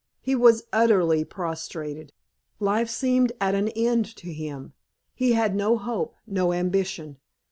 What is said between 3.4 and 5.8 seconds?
an end to him; he had no